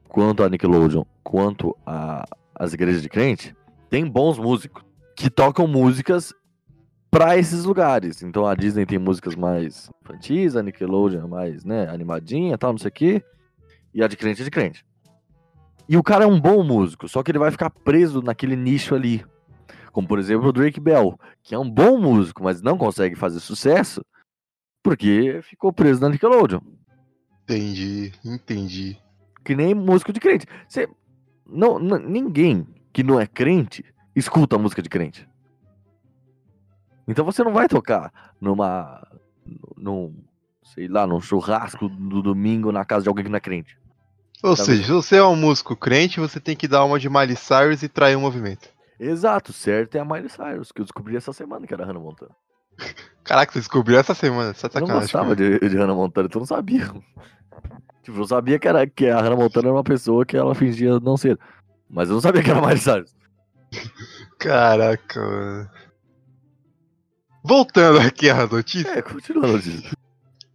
quanto 0.07 0.43
a 0.43 0.49
Nickelodeon, 0.49 1.03
quanto 1.23 1.75
a, 1.85 2.23
as 2.55 2.73
igrejas 2.73 3.01
de 3.01 3.09
crente, 3.09 3.55
tem 3.89 4.05
bons 4.05 4.37
músicos 4.37 4.83
que 5.15 5.29
tocam 5.29 5.67
músicas 5.67 6.33
para 7.11 7.37
esses 7.37 7.65
lugares. 7.65 8.23
Então 8.23 8.45
a 8.45 8.55
Disney 8.55 8.85
tem 8.85 8.97
músicas 8.97 9.35
mais 9.35 9.89
infantis, 10.01 10.55
a 10.55 10.63
Nickelodeon 10.63 11.25
é 11.25 11.27
mais, 11.27 11.65
né, 11.65 11.89
animadinha, 11.89 12.57
tal, 12.57 12.71
não 12.71 12.79
sei 12.79 12.89
o 12.89 12.93
quê, 12.93 13.23
e 13.93 14.01
a 14.01 14.07
de 14.07 14.15
crente 14.15 14.41
é 14.41 14.45
de 14.45 14.51
crente. 14.51 14.85
E 15.87 15.97
o 15.97 16.03
cara 16.03 16.23
é 16.23 16.27
um 16.27 16.39
bom 16.39 16.63
músico, 16.63 17.07
só 17.07 17.21
que 17.21 17.31
ele 17.31 17.39
vai 17.39 17.51
ficar 17.51 17.69
preso 17.69 18.21
naquele 18.21 18.55
nicho 18.55 18.95
ali. 18.95 19.23
Como 19.91 20.07
por 20.07 20.17
exemplo 20.17 20.47
o 20.47 20.53
Drake 20.53 20.79
Bell, 20.79 21.19
que 21.43 21.53
é 21.53 21.59
um 21.59 21.69
bom 21.69 21.99
músico, 21.99 22.43
mas 22.43 22.61
não 22.61 22.77
consegue 22.77 23.15
fazer 23.15 23.39
sucesso 23.39 24.03
porque 24.81 25.39
ficou 25.43 25.71
preso 25.71 26.01
na 26.01 26.09
Nickelodeon. 26.09 26.59
Entendi, 27.43 28.11
entendi. 28.23 28.97
Que 29.43 29.55
nem 29.55 29.73
músico 29.73 30.13
de 30.13 30.19
crente. 30.19 30.45
Você, 30.67 30.87
não, 31.45 31.77
não, 31.77 31.99
ninguém 31.99 32.65
que 32.91 33.03
não 33.03 33.19
é 33.19 33.27
crente 33.27 33.83
escuta 34.15 34.57
música 34.57 34.81
de 34.81 34.89
crente. 34.89 35.27
Então 37.07 37.25
você 37.25 37.43
não 37.43 37.53
vai 37.53 37.67
tocar 37.67 38.33
numa. 38.39 39.05
num. 39.75 40.23
sei 40.63 40.87
lá, 40.87 41.05
num 41.05 41.19
churrasco 41.19 41.89
do 41.89 42.21
domingo 42.21 42.71
na 42.71 42.85
casa 42.85 43.03
de 43.03 43.09
alguém 43.09 43.25
que 43.25 43.31
não 43.31 43.37
é 43.37 43.41
crente. 43.41 43.77
Ou 44.43 44.57
Tá 44.57 44.65
seja, 44.65 44.83
se 44.83 44.91
você 44.91 45.15
é 45.15 45.23
um 45.23 45.37
músico 45.37 45.73
crente, 45.73 46.19
você 46.19 46.37
tem 46.37 46.53
que 46.55 46.67
dar 46.67 46.83
uma 46.83 46.99
de 46.99 47.09
Miley 47.09 47.37
Cyrus 47.37 47.81
e 47.81 47.87
trair 47.87 48.17
o 48.17 48.19
movimento. 48.19 48.67
Exato, 48.99 49.53
certo 49.53 49.95
é 49.95 49.99
a 49.99 50.05
Miley 50.05 50.29
Cyrus, 50.29 50.71
que 50.71 50.81
eu 50.81 50.85
descobri 50.85 51.15
essa 51.15 51.31
semana 51.31 51.65
que 51.65 51.73
era 51.73 51.85
Hannah 51.85 51.99
Montana. 51.99 52.31
Caraca, 53.23 53.53
você 53.53 53.59
descobriu 53.59 53.97
essa 53.97 54.13
semana, 54.13 54.53
você 54.53 54.67
tá 54.67 54.79
Eu 54.79 54.87
não 54.87 54.99
gostava 54.99 55.33
de, 55.35 55.59
de 55.59 55.77
Hannah 55.77 55.95
Montana, 55.95 56.27
então 56.27 56.39
eu 56.39 56.41
não 56.41 56.47
sabia. 56.47 56.91
Tipo, 58.03 58.19
eu 58.19 58.27
sabia 58.27 58.59
que, 58.59 58.67
era, 58.67 58.85
que 58.85 59.07
a 59.07 59.21
Hannah 59.21 59.37
Montana 59.37 59.69
era 59.69 59.75
uma 59.77 59.83
pessoa 59.83 60.25
que 60.25 60.35
ela 60.35 60.53
fingia 60.53 60.99
não 60.99 61.15
ser. 61.15 61.39
Mas 61.89 62.09
eu 62.09 62.15
não 62.15 62.21
sabia 62.21 62.43
que 62.43 62.49
era 62.49 62.59
a 62.59 62.61
Miley 62.61 62.79
Cyrus. 62.79 63.15
Caraca, 64.37 65.21
mano. 65.21 65.69
Voltando 67.45 67.99
aqui 67.99 68.29
à 68.29 68.45
notícia. 68.45 68.89
É, 68.89 69.01
continuando 69.01 69.59
disso. 69.59 69.95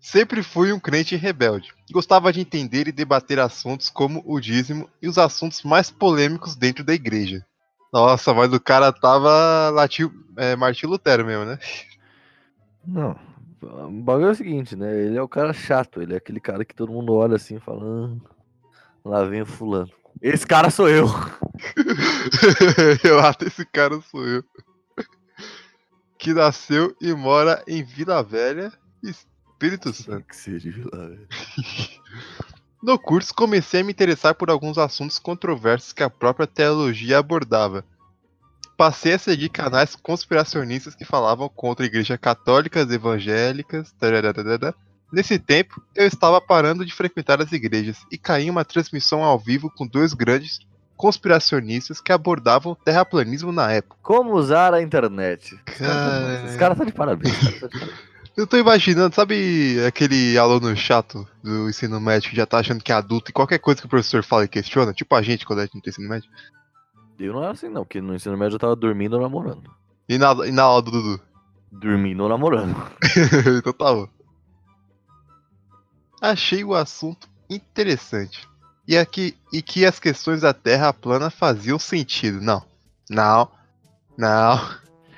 Sempre 0.00 0.42
fui 0.42 0.72
um 0.72 0.78
crente 0.78 1.16
rebelde. 1.16 1.72
Gostava 1.90 2.32
de 2.32 2.40
entender 2.40 2.88
e 2.88 2.92
debater 2.92 3.38
assuntos 3.40 3.90
como 3.90 4.22
o 4.24 4.40
dízimo 4.40 4.88
e 5.02 5.08
os 5.08 5.18
assuntos 5.18 5.62
mais 5.62 5.90
polêmicos 5.90 6.54
dentro 6.54 6.84
da 6.84 6.94
igreja. 6.94 7.44
Nossa, 7.92 8.32
mas 8.32 8.52
o 8.52 8.60
cara 8.60 8.92
tava 8.92 9.70
latiu, 9.70 10.12
é, 10.36 10.54
Martim 10.54 10.86
Lutero 10.86 11.24
mesmo, 11.24 11.44
né? 11.44 11.58
Não. 12.86 13.16
O 13.60 13.90
bagulho 14.02 14.28
é 14.28 14.30
o 14.30 14.34
seguinte, 14.34 14.76
né? 14.76 14.94
Ele 15.04 15.16
é 15.16 15.22
o 15.22 15.28
cara 15.28 15.52
chato, 15.52 16.00
ele 16.00 16.14
é 16.14 16.18
aquele 16.18 16.38
cara 16.38 16.64
que 16.64 16.74
todo 16.74 16.92
mundo 16.92 17.14
olha 17.14 17.36
assim 17.36 17.56
e 17.56 17.60
fala. 17.60 17.82
"Ah, 17.84 18.28
lá 19.04 19.24
vem 19.24 19.42
o 19.42 19.46
fulano. 19.46 19.90
Esse 20.22 20.46
cara 20.46 20.70
sou 20.70 20.88
eu. 20.88 21.06
eu 23.02 23.18
acho 23.20 23.44
esse 23.46 23.64
cara 23.64 24.00
sou 24.00 24.24
eu. 24.24 24.44
Que 26.18 26.32
nasceu 26.32 26.94
e 27.00 27.12
mora 27.12 27.62
em 27.66 27.82
Vila 27.82 28.22
Velha, 28.22 28.72
Espírito 29.58 29.92
Santo. 29.92 30.24
Que 30.28 30.36
seja 30.36 30.72
lá, 30.92 31.08
velho. 31.08 31.28
No 32.80 32.96
curso, 32.96 33.34
comecei 33.34 33.80
a 33.80 33.84
me 33.84 33.90
interessar 33.90 34.36
por 34.36 34.50
alguns 34.50 34.78
assuntos 34.78 35.18
controversos 35.18 35.92
que 35.92 36.00
a 36.00 36.08
própria 36.08 36.46
teologia 36.46 37.18
abordava. 37.18 37.84
Passei 38.76 39.14
a 39.14 39.18
seguir 39.18 39.48
canais 39.48 39.96
conspiracionistas 39.96 40.94
que 40.94 41.04
falavam 41.04 41.48
contra 41.48 41.84
igrejas 41.84 42.16
católicas, 42.20 42.88
evangélicas. 42.88 43.90
tarararara. 43.98 44.72
Nesse 45.12 45.40
tempo, 45.40 45.82
eu 45.96 46.06
estava 46.06 46.40
parando 46.40 46.86
de 46.86 46.94
frequentar 46.94 47.42
as 47.42 47.50
igrejas 47.50 47.96
e 48.12 48.16
caí 48.16 48.44
em 48.46 48.50
uma 48.50 48.64
transmissão 48.64 49.24
ao 49.24 49.40
vivo 49.40 49.68
com 49.76 49.84
dois 49.84 50.14
grandes 50.14 50.60
conspiracionistas 50.96 52.00
que 52.00 52.12
abordavam 52.12 52.72
o 52.72 52.76
terraplanismo 52.76 53.50
na 53.50 53.72
época. 53.72 53.96
Como 54.02 54.34
usar 54.34 54.72
a 54.72 54.80
internet? 54.80 55.58
Cara. 55.64 56.44
Esse 56.46 56.56
cara 56.58 56.76
tá 56.76 56.84
de 56.84 56.92
parabéns. 56.92 57.36
cara 57.36 57.60
tá 57.60 57.66
de 57.66 57.78
parabéns. 57.80 58.17
Eu 58.38 58.46
tô 58.46 58.56
imaginando, 58.56 59.16
sabe 59.16 59.84
aquele 59.84 60.38
aluno 60.38 60.76
chato 60.76 61.26
do 61.42 61.68
ensino 61.68 62.00
médio 62.00 62.30
que 62.30 62.36
já 62.36 62.46
tá 62.46 62.60
achando 62.60 62.84
que 62.84 62.92
é 62.92 62.94
adulto 62.94 63.32
e 63.32 63.34
qualquer 63.34 63.58
coisa 63.58 63.80
que 63.80 63.86
o 63.88 63.90
professor 63.90 64.22
fala 64.22 64.44
e 64.44 64.48
questiona? 64.48 64.92
Tipo 64.92 65.16
a 65.16 65.22
gente 65.22 65.44
quando 65.44 65.58
a 65.58 65.62
gente 65.62 65.74
não 65.74 65.80
tem 65.80 65.90
ensino 65.90 66.08
médio. 66.08 66.30
Eu 67.18 67.32
não 67.32 67.42
era 67.42 67.50
assim, 67.50 67.68
não, 67.68 67.82
porque 67.82 68.00
no 68.00 68.14
ensino 68.14 68.38
médio 68.38 68.54
eu 68.54 68.60
tava 68.60 68.76
dormindo 68.76 69.14
ou 69.14 69.20
namorando. 69.20 69.68
E 70.08 70.16
na, 70.16 70.46
e 70.46 70.52
na 70.52 70.62
aula 70.62 70.82
do 70.82 70.92
Dudu? 70.92 71.20
Dormindo 71.72 72.22
ou 72.22 72.28
namorando. 72.28 72.76
então 73.58 73.72
tá 73.72 73.92
bom. 73.92 74.08
Achei 76.22 76.62
o 76.62 76.76
assunto 76.76 77.28
interessante. 77.50 78.48
E, 78.86 78.96
aqui, 78.96 79.36
e 79.52 79.60
que 79.60 79.84
as 79.84 79.98
questões 79.98 80.42
da 80.42 80.54
Terra 80.54 80.92
plana 80.92 81.28
faziam 81.28 81.76
sentido. 81.76 82.40
Não. 82.40 82.62
Não. 83.10 83.50
Não. 84.16 84.60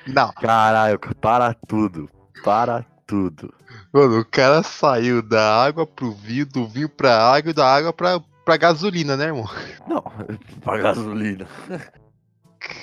Não. 0.07 0.33
Caralho, 0.33 0.99
para 1.21 1.53
tudo. 1.53 2.09
Para 2.43 2.83
tudo. 3.11 3.53
Mano, 3.91 4.21
o 4.21 4.25
cara 4.25 4.63
saiu 4.63 5.21
da 5.21 5.61
água 5.65 5.85
pro 5.85 6.13
vinho, 6.13 6.45
do 6.45 6.65
vinho 6.65 6.87
pra 6.87 7.21
água 7.21 7.51
e 7.51 7.53
da 7.53 7.67
água 7.67 7.91
pra, 7.91 8.21
pra 8.45 8.55
gasolina, 8.55 9.17
né, 9.17 9.25
irmão? 9.25 9.49
Não, 9.85 10.01
pra 10.63 10.77
gasolina. 10.77 11.45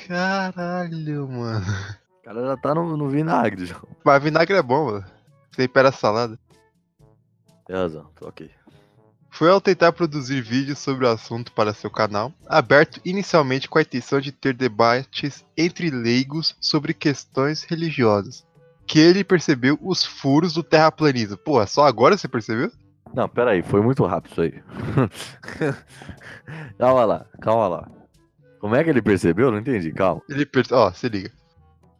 Caralho, 0.06 1.26
mano. 1.28 1.64
O 2.20 2.24
cara 2.24 2.46
já 2.46 2.56
tá 2.58 2.74
no, 2.74 2.94
no 2.94 3.08
vinagre 3.08 3.64
já. 3.64 3.80
Mas 4.04 4.22
vinagre 4.22 4.54
é 4.54 4.62
bom, 4.62 4.92
mano. 4.92 5.06
Tempera 5.56 5.88
a 5.88 5.92
salada. 5.92 6.38
Tem 7.66 7.74
razão, 7.74 8.10
tô 8.14 8.28
ok. 8.28 8.50
Foi 9.30 9.48
ao 9.48 9.60
tentar 9.60 9.92
produzir 9.92 10.42
vídeos 10.42 10.78
sobre 10.78 11.06
o 11.06 11.08
assunto 11.08 11.52
para 11.52 11.72
seu 11.72 11.90
canal, 11.90 12.32
aberto 12.46 13.00
inicialmente 13.02 13.68
com 13.68 13.78
a 13.78 13.82
intenção 13.82 14.20
de 14.20 14.32
ter 14.32 14.52
debates 14.52 15.44
entre 15.56 15.90
leigos 15.90 16.56
sobre 16.60 16.92
questões 16.92 17.62
religiosas, 17.62 18.44
que 18.88 18.98
ele 18.98 19.22
percebeu 19.22 19.78
os 19.82 20.02
furos 20.04 20.54
do 20.54 20.62
terraplanismo. 20.62 21.36
Pô, 21.36 21.64
só 21.66 21.84
agora 21.84 22.16
você 22.16 22.26
percebeu? 22.26 22.72
Não, 23.14 23.28
pera 23.28 23.50
aí, 23.50 23.62
foi 23.62 23.82
muito 23.82 24.04
rápido 24.04 24.32
isso 24.32 24.40
aí. 24.40 24.62
calma 26.78 27.04
lá, 27.04 27.26
calma 27.40 27.68
lá. 27.68 27.88
Como 28.58 28.74
é 28.74 28.82
que 28.82 28.90
ele 28.90 29.02
percebeu? 29.02 29.50
Não 29.50 29.58
entendi, 29.58 29.92
calma. 29.92 30.22
Ele 30.28 30.44
perce... 30.46 30.72
Ó, 30.72 30.90
se 30.90 31.08
liga. 31.08 31.30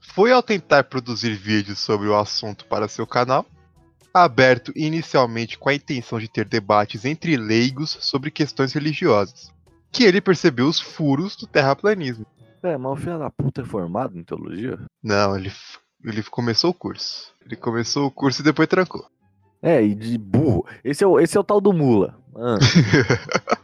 Foi 0.00 0.33
ao 0.33 0.42
tentar 0.42 0.85
produzir 0.85 1.35
vídeos 1.35 1.78
sobre 1.78 2.09
o 2.09 2.16
assunto 2.16 2.64
para 2.64 2.88
seu 2.88 3.07
canal, 3.07 3.45
aberto 4.12 4.73
inicialmente 4.75 5.59
com 5.59 5.68
a 5.68 5.75
intenção 5.75 6.18
de 6.18 6.28
ter 6.28 6.47
debates 6.47 7.04
entre 7.04 7.37
leigos 7.37 7.99
sobre 8.00 8.30
questões 8.30 8.73
religiosas, 8.73 9.52
que 9.92 10.04
ele 10.04 10.21
percebeu 10.21 10.66
os 10.66 10.80
furos 10.80 11.37
do 11.37 11.47
terraplanismo. 11.47 12.26
É, 12.62 12.76
mas 12.76 12.92
o 12.92 12.97
filho 12.97 13.18
da 13.18 13.30
puta 13.30 13.61
é 13.61 13.64
formado 13.64 14.18
em 14.18 14.25
teologia? 14.25 14.78
Não, 15.02 15.37
ele, 15.37 15.52
ele 16.05 16.23
começou 16.25 16.71
o 16.71 16.75
curso. 16.75 17.33
Ele 17.45 17.57
começou 17.57 18.07
o 18.07 18.11
curso 18.11 18.40
e 18.40 18.45
depois 18.45 18.69
trancou. 18.69 19.07
É, 19.62 19.83
e 19.83 19.95
de 19.95 20.17
burro. 20.17 20.64
Esse 20.85 21.02
é 21.02 21.07
o, 21.07 21.19
esse 21.19 21.37
é 21.37 21.40
o 21.40 21.45
tal 21.45 21.61
do 21.61 21.73
mula. 21.73 22.17
Ah, 22.37 22.59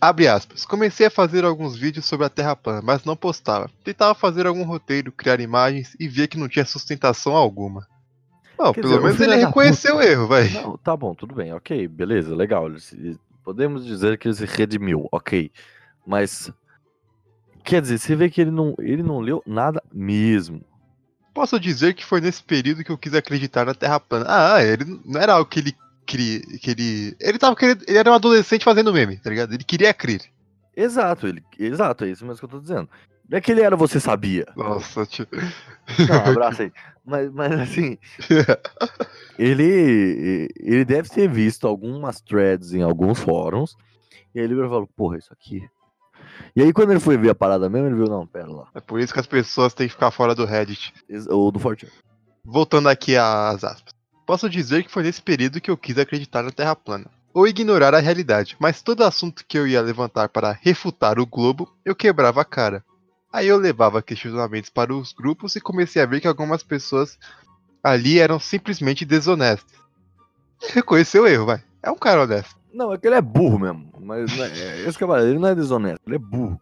Abre 0.00 0.26
aspas. 0.26 0.64
Comecei 0.64 1.06
a 1.06 1.10
fazer 1.10 1.44
alguns 1.44 1.76
vídeos 1.76 2.04
sobre 2.04 2.26
a 2.26 2.28
Terra 2.28 2.56
plana, 2.56 2.82
mas 2.82 3.04
não 3.04 3.14
postava. 3.14 3.70
Tentava 3.84 4.14
fazer 4.14 4.46
algum 4.46 4.64
roteiro, 4.64 5.12
criar 5.12 5.38
imagens 5.38 5.96
e 5.98 6.08
via 6.08 6.26
que 6.26 6.36
não 6.36 6.48
tinha 6.48 6.64
sustentação 6.64 7.36
alguma. 7.36 7.86
Quer 8.56 8.72
pelo 8.74 8.88
dizer, 8.88 9.00
menos 9.00 9.20
ele 9.20 9.44
reconheceu 9.44 9.96
o 9.96 10.02
erro, 10.02 10.28
vai. 10.28 10.48
não, 10.50 10.76
tá 10.76 10.96
bom, 10.96 11.14
tudo 11.14 11.34
bem, 11.34 11.52
ok, 11.52 11.88
beleza, 11.88 12.34
legal. 12.34 12.68
Podemos 13.42 13.84
dizer 13.84 14.18
que 14.18 14.28
ele 14.28 14.34
se 14.34 14.44
redimiu, 14.44 15.08
ok. 15.10 15.50
Mas. 16.06 16.52
Quer 17.64 17.80
dizer, 17.80 17.98
você 17.98 18.16
vê 18.16 18.28
que 18.28 18.40
ele 18.40 18.50
não, 18.50 18.74
ele 18.78 19.02
não 19.02 19.20
leu 19.20 19.42
nada 19.46 19.82
mesmo. 19.92 20.60
Posso 21.34 21.58
dizer 21.58 21.94
que 21.94 22.04
foi 22.04 22.20
nesse 22.20 22.42
período 22.42 22.84
que 22.84 22.90
eu 22.90 22.98
quis 22.98 23.14
acreditar 23.14 23.64
na 23.64 23.74
Terra 23.74 23.98
plana. 23.98 24.26
Ah, 24.28 24.62
ele 24.62 25.00
não 25.04 25.20
era 25.20 25.34
algo 25.34 25.48
que 25.48 25.60
ele 25.60 25.76
queria. 26.04 26.40
Que 26.40 26.70
ele. 26.70 27.16
Ele 27.20 27.38
tava 27.38 27.56
querendo. 27.56 27.84
Ele 27.86 27.98
era 27.98 28.10
um 28.10 28.14
adolescente 28.14 28.64
fazendo 28.64 28.92
meme, 28.92 29.16
tá 29.16 29.30
ligado? 29.30 29.54
Ele 29.54 29.64
queria 29.64 29.94
crer. 29.94 30.22
Exato, 30.76 31.26
ele, 31.26 31.44
exato, 31.58 32.04
é 32.04 32.08
isso 32.08 32.24
mesmo 32.24 32.38
que 32.38 32.44
eu 32.46 32.48
tô 32.48 32.60
dizendo. 32.60 32.88
Não 33.28 33.38
é 33.38 33.40
que 33.40 33.52
ele 33.52 33.60
era 33.60 33.76
você 33.76 34.00
sabia. 34.00 34.46
Nossa, 34.56 35.06
tio. 35.06 35.26
Não, 36.08 36.30
abraça 36.30 36.64
aí. 36.64 36.72
Mas, 37.04 37.32
mas 37.32 37.52
assim, 37.52 37.98
ele, 39.38 40.48
ele 40.60 40.84
deve 40.84 41.08
ter 41.08 41.28
visto 41.28 41.66
algumas 41.66 42.20
threads 42.20 42.72
em 42.72 42.82
alguns 42.82 43.18
fóruns. 43.18 43.76
E 44.34 44.38
aí 44.38 44.44
ele 44.44 44.56
falou, 44.56 44.86
porra, 44.96 45.18
isso 45.18 45.32
aqui. 45.32 45.62
E 46.54 46.62
aí 46.62 46.72
quando 46.72 46.90
ele 46.90 47.00
foi 47.00 47.16
ver 47.16 47.30
a 47.30 47.34
parada 47.34 47.68
mesmo, 47.68 47.88
ele 47.88 47.96
viu, 47.96 48.06
não, 48.06 48.26
pera 48.26 48.50
lá. 48.50 48.68
É 48.74 48.80
por 48.80 49.00
isso 49.00 49.12
que 49.12 49.20
as 49.20 49.26
pessoas 49.26 49.74
têm 49.74 49.86
que 49.86 49.94
ficar 49.94 50.10
fora 50.10 50.34
do 50.34 50.44
Reddit. 50.44 50.92
Ou 51.28 51.50
do 51.50 51.58
Fortune. 51.58 51.92
Voltando 52.44 52.88
aqui 52.88 53.16
às 53.16 53.64
aspas. 53.64 53.94
Posso 54.26 54.48
dizer 54.48 54.84
que 54.84 54.90
foi 54.90 55.02
nesse 55.02 55.20
período 55.20 55.60
que 55.60 55.70
eu 55.70 55.76
quis 55.76 55.98
acreditar 55.98 56.42
na 56.42 56.50
Terra 56.50 56.76
plana. 56.76 57.10
Ou 57.34 57.46
ignorar 57.46 57.94
a 57.94 58.00
realidade, 58.00 58.56
mas 58.58 58.82
todo 58.82 59.04
assunto 59.04 59.44
que 59.46 59.58
eu 59.58 59.66
ia 59.66 59.80
levantar 59.80 60.28
para 60.28 60.58
refutar 60.60 61.18
o 61.18 61.26
globo, 61.26 61.68
eu 61.84 61.94
quebrava 61.94 62.42
a 62.42 62.44
cara. 62.44 62.84
Aí 63.32 63.48
eu 63.48 63.56
levava 63.56 64.02
questionamentos 64.02 64.68
para 64.68 64.94
os 64.94 65.14
grupos 65.14 65.56
e 65.56 65.60
comecei 65.60 66.02
a 66.02 66.06
ver 66.06 66.20
que 66.20 66.28
algumas 66.28 66.62
pessoas 66.62 67.18
ali 67.82 68.18
eram 68.18 68.38
simplesmente 68.38 69.06
desonestas. 69.06 69.80
Reconheceu 70.70 71.22
o 71.22 71.26
erro, 71.26 71.46
vai. 71.46 71.62
É 71.82 71.90
um 71.90 71.96
cara 71.96 72.22
honesto. 72.22 72.54
Não, 72.72 72.92
é 72.92 72.98
que 72.98 73.06
ele 73.06 73.16
é 73.16 73.20
burro 73.20 73.58
mesmo. 73.58 73.86
Mas 74.00 74.38
é, 74.38 74.46
é, 74.46 74.88
esse 74.88 75.00
eu 75.02 75.08
falei, 75.08 75.30
ele 75.30 75.38
não 75.38 75.48
é 75.48 75.54
desonesto, 75.54 76.00
ele 76.06 76.16
é 76.16 76.18
burro. 76.18 76.58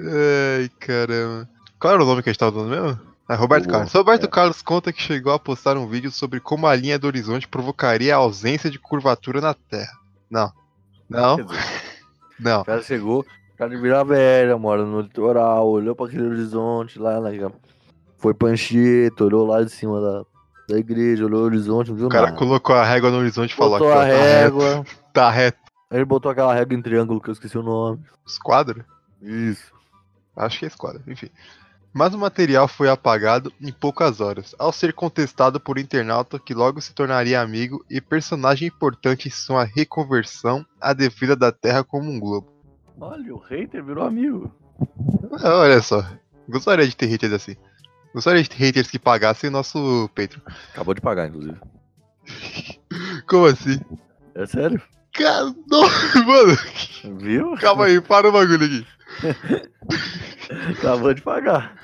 Ai, 0.00 0.68
caramba. 0.78 1.48
Qual 1.78 1.92
era 1.94 2.02
o 2.02 2.06
nome 2.06 2.22
que 2.22 2.28
a 2.28 2.32
gente 2.32 2.40
tava 2.40 2.52
dando 2.52 2.70
mesmo? 2.70 3.00
Ah, 3.28 3.34
Roberto 3.34 3.66
O- 3.66 3.68
Carlos. 3.68 3.92
Roberto 3.92 4.24
é. 4.24 4.28
Carlos 4.28 4.62
conta 4.62 4.92
que 4.92 5.02
chegou 5.02 5.32
a 5.32 5.38
postar 5.38 5.76
um 5.76 5.86
vídeo 5.86 6.10
sobre 6.10 6.40
como 6.40 6.66
a 6.66 6.74
linha 6.74 6.98
do 6.98 7.06
horizonte 7.06 7.46
provocaria 7.46 8.14
a 8.14 8.18
ausência 8.18 8.70
de 8.70 8.78
curvatura 8.78 9.40
na 9.40 9.54
Terra. 9.54 9.92
Não. 10.30 10.52
Não, 11.08 11.36
dizer, 11.36 11.58
não. 12.38 12.60
o 12.62 12.64
cara 12.64 12.82
chegou, 12.82 13.20
o 13.20 13.56
cara 13.56 13.70
de 13.70 13.80
Vila 13.80 14.04
Velha, 14.04 14.56
mora 14.58 14.84
no 14.84 15.00
litoral, 15.00 15.66
olhou 15.68 15.94
pra 15.96 16.06
aquele 16.06 16.26
horizonte 16.26 16.98
lá, 16.98 17.18
na, 17.20 17.30
foi 18.18 18.34
pra 18.34 18.48
Anchieta, 18.48 19.24
olhou 19.24 19.46
lá 19.46 19.62
de 19.62 19.70
cima 19.70 20.00
da, 20.00 20.24
da 20.68 20.78
igreja, 20.78 21.24
olhou 21.24 21.40
o 21.42 21.44
horizonte, 21.44 21.90
não 21.90 21.96
viu 21.96 22.06
O 22.06 22.10
cara 22.10 22.26
nada. 22.26 22.36
colocou 22.38 22.74
a 22.76 22.84
régua 22.84 23.10
no 23.10 23.18
horizonte 23.18 23.52
e 23.52 23.54
falou 23.56 23.78
Botou 23.78 23.92
aqui, 23.92 23.98
ó, 23.98 24.02
a 24.02 24.04
tá 24.04 24.12
reto, 24.12 24.58
régua, 24.58 24.84
tá 25.12 25.30
reto. 25.30 25.58
aí 25.90 25.98
ele 25.98 26.04
botou 26.04 26.30
aquela 26.30 26.54
régua 26.54 26.76
em 26.76 26.82
triângulo 26.82 27.20
que 27.20 27.28
eu 27.30 27.32
esqueci 27.32 27.56
o 27.56 27.62
nome. 27.62 28.00
Esquadra? 28.26 28.84
Isso. 29.22 29.72
Acho 30.36 30.58
que 30.58 30.64
é 30.66 30.68
esquadra, 30.68 31.02
enfim. 31.08 31.28
Mas 31.92 32.12
o 32.14 32.18
material 32.18 32.68
foi 32.68 32.88
apagado 32.90 33.50
em 33.60 33.72
poucas 33.72 34.20
horas, 34.20 34.54
ao 34.58 34.70
ser 34.70 34.92
contestado 34.92 35.58
por 35.58 35.78
internauta 35.78 36.38
que 36.38 36.52
logo 36.54 36.80
se 36.82 36.92
tornaria 36.94 37.40
amigo 37.40 37.82
e 37.90 38.00
personagem 38.00 38.68
importante 38.68 39.26
em 39.26 39.30
sua 39.30 39.64
reconversão 39.64 40.64
à 40.80 40.92
defesa 40.92 41.34
da 41.34 41.50
Terra 41.50 41.82
como 41.82 42.10
um 42.10 42.20
globo. 42.20 42.52
Olha, 43.00 43.34
o 43.34 43.38
hater 43.38 43.82
virou 43.82 44.04
amigo. 44.04 44.52
Ah, 45.42 45.56
olha 45.56 45.80
só, 45.80 46.04
gostaria 46.48 46.86
de 46.86 46.94
ter 46.94 47.06
haters 47.06 47.32
assim. 47.32 47.56
De 48.14 48.48
ter 48.48 48.56
haters 48.56 48.90
que 48.90 48.98
pagassem 48.98 49.48
o 49.48 49.52
nosso 49.52 50.08
Patreon. 50.14 50.40
Acabou 50.72 50.94
de 50.94 51.00
pagar, 51.00 51.28
inclusive. 51.28 51.58
Como 53.28 53.46
assim? 53.46 53.80
É 54.34 54.46
sério. 54.46 54.80
Cara, 55.14 55.44
não, 55.68 55.82
mano, 56.26 57.18
Viu? 57.20 57.54
calma 57.56 57.86
aí, 57.86 58.00
para 58.00 58.28
o 58.28 58.32
bagulho 58.32 58.64
aqui. 58.64 58.86
Acabou 60.78 61.12
de 61.14 61.22
pagar. 61.22 61.76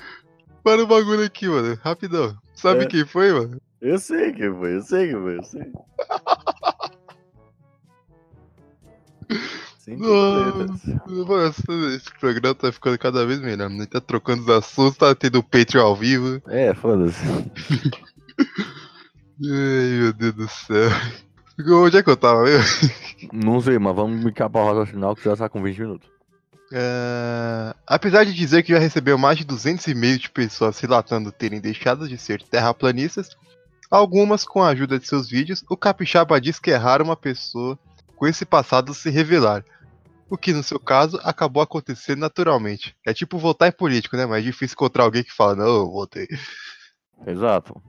Para 0.63 0.83
o 0.83 0.87
bagulho 0.87 1.25
aqui, 1.25 1.49
mano, 1.49 1.79
rapidão. 1.83 2.37
Sabe 2.55 2.85
É. 2.85 2.87
quem 2.87 3.05
foi, 3.05 3.33
mano? 3.33 3.61
Eu 3.81 3.99
sei 3.99 4.33
que 4.33 4.49
foi, 4.51 4.77
eu 4.77 4.83
sei 4.83 5.09
que 5.09 5.13
foi, 5.15 5.37
eu 5.39 5.43
sei. 5.45 5.73
Sem 9.85 9.99
Nossa. 9.99 10.51
dúvidas. 11.07 11.29
Mano, 11.67 11.89
esse- 11.95 12.11
programa 12.19 12.55
tá 12.55 12.73
ficando 12.73 12.99
cada 12.99 13.27
vez 13.27 13.39
melhor. 13.41 13.69
Gente 13.69 13.87
tá 13.87 14.01
trocando 14.01 14.43
os 14.43 14.49
assuntos, 14.49 14.97
tá 14.97 15.15
tendo 15.15 15.41
o 15.41 15.43
Patreon 15.43 15.83
ao 15.85 15.95
vivo. 15.95 16.41
É, 16.49 16.73
foda-se. 16.75 17.19
Ai, 19.45 19.99
meu 20.01 20.13
Deus 20.13 20.35
do 20.35 20.49
céu. 20.49 20.89
Onde 21.69 21.99
é 21.99 22.03
que 22.03 22.11
eu 22.11 22.17
tava 22.17 22.45
mesmo? 22.45 22.91
Não 23.33 23.61
sei, 23.61 23.79
mas 23.79 23.95
vamos 23.95 24.25
micar 24.25 24.49
pra 24.51 24.63
rota 24.63 24.87
final 24.91 25.15
que 25.15 25.25
já 25.25 25.37
tá 25.37 25.49
com 25.49 25.63
20 25.63 25.79
minutos. 25.81 26.09
É, 26.73 27.75
Apesar 27.87 28.25
de 28.25 28.33
dizer 28.33 28.63
que 28.63 28.73
já 28.73 28.79
recebeu 28.79 29.17
mais 29.19 29.39
de 29.39 29.45
200 29.45 29.87
e-mails 29.87 30.19
de 30.21 30.31
pessoas 30.31 30.79
relatando 30.81 31.31
terem 31.31 31.61
deixado 31.61 32.09
de 32.09 32.17
ser 32.19 32.43
terraplanistas, 32.43 33.29
algumas 33.91 34.45
com 34.45 34.63
a 34.63 34.69
ajuda 34.69 34.99
de 34.99 35.07
seus 35.07 35.29
vídeos, 35.29 35.63
o 35.69 35.77
Capixaba 35.77 36.41
diz 36.41 36.59
que 36.59 36.71
é 36.71 36.77
raro 36.77 37.05
uma 37.05 37.17
pessoa 37.17 37.79
com 38.17 38.27
esse 38.27 38.45
passado 38.45 38.95
se 38.95 39.11
revelar. 39.11 39.65
O 40.31 40.39
que, 40.39 40.53
no 40.53 40.63
seu 40.63 40.81
caso, 40.81 41.21
acabou 41.23 41.63
acontecendo 41.63 42.21
naturalmente. 42.21 42.97
É 43.05 43.13
tipo 43.13 43.39
votar 43.39 43.69
em 43.69 43.73
político, 43.73 44.17
né? 44.17 44.27
Mas 44.27 44.39
é 44.39 44.47
difícil 44.47 44.75
encontrar 44.75 45.05
alguém 45.05 45.23
que 45.23 45.33
fala, 45.33 45.55
não, 45.55 45.67
eu 45.67 45.91
votei. 45.91 46.27
Exato. 47.27 47.81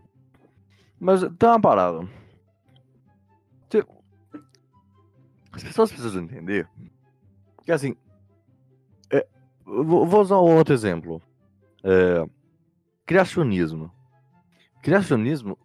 Mas 1.00 1.21
tem 1.21 1.50
uma 1.50 1.60
parada. 1.60 2.08
As 5.56 5.63
pessoas 5.63 5.89
precisam 5.89 6.21
entender 6.21 6.67
que 7.63 7.71
assim. 7.71 7.95
é, 9.10 9.26
vou 9.65 10.21
usar 10.21 10.36
um 10.36 10.58
outro 10.58 10.73
exemplo. 10.73 11.21
É, 11.82 12.26
criacionismo. 13.06 13.89
Criacionismo. 14.84 15.58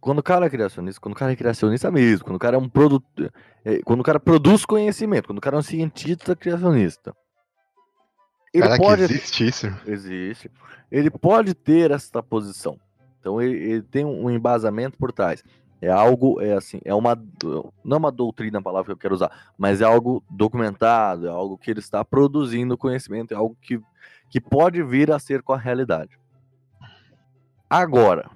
Quando 0.00 0.20
o 0.20 0.22
cara 0.22 0.46
é 0.46 0.50
criacionista, 0.50 1.00
quando 1.00 1.14
o 1.14 1.16
cara 1.16 1.32
é 1.32 1.36
criacionista 1.36 1.90
mesmo, 1.90 2.24
quando 2.24 2.36
o 2.36 2.40
cara 2.40 2.56
é 2.56 2.58
um 2.58 2.68
produto. 2.68 3.06
é, 3.64 3.80
quando 3.82 4.00
o 4.00 4.04
cara 4.04 4.18
produz 4.18 4.64
conhecimento, 4.64 5.26
quando 5.26 5.38
o 5.38 5.42
cara 5.42 5.56
é 5.56 5.58
um 5.58 5.62
cientista 5.62 6.34
criacionista. 6.34 7.14
Ele 8.52 8.64
Caraca, 8.64 8.82
pode 8.82 9.02
existe 9.02 9.46
isso? 9.46 9.66
Existe. 9.86 10.50
Ele 10.90 11.10
pode 11.10 11.54
ter 11.54 11.90
essa 11.90 12.22
posição. 12.22 12.78
Então 13.20 13.40
ele, 13.40 13.56
ele 13.56 13.82
tem 13.82 14.04
um 14.04 14.28
embasamento 14.30 14.98
por 14.98 15.12
trás. 15.12 15.44
É 15.82 15.90
algo, 15.90 16.40
é 16.40 16.54
assim, 16.54 16.80
é 16.84 16.94
uma. 16.94 17.16
Não 17.84 17.96
é 17.96 17.98
uma 17.98 18.12
doutrina 18.12 18.58
a 18.58 18.62
palavra 18.62 18.86
que 18.86 18.92
eu 18.92 18.96
quero 18.96 19.14
usar, 19.14 19.52
mas 19.56 19.80
é 19.80 19.84
algo 19.84 20.22
documentado, 20.28 21.26
é 21.26 21.30
algo 21.30 21.56
que 21.56 21.70
ele 21.70 21.80
está 21.80 22.04
produzindo 22.04 22.76
conhecimento, 22.76 23.32
é 23.32 23.36
algo 23.36 23.56
que, 23.62 23.80
que 24.28 24.40
pode 24.40 24.82
vir 24.82 25.10
a 25.10 25.18
ser 25.18 25.42
com 25.42 25.54
a 25.54 25.58
realidade. 25.58 26.18
Agora, 27.68 28.30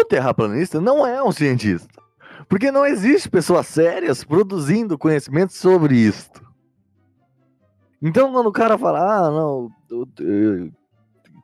o 0.00 0.04
terraplanista 0.04 0.80
não 0.80 1.06
é 1.06 1.22
um 1.22 1.32
cientista. 1.32 1.88
Porque 2.48 2.70
não 2.70 2.84
existe 2.84 3.28
pessoas 3.28 3.66
sérias 3.66 4.22
produzindo 4.22 4.98
conhecimento 4.98 5.52
sobre 5.52 5.96
isto. 5.96 6.42
Então, 8.02 8.32
quando 8.32 8.48
o 8.48 8.52
cara 8.52 8.76
fala, 8.76 9.00
ah, 9.26 9.30
não. 9.30 9.70
eu- 9.90 10.08
eu- 10.20 10.70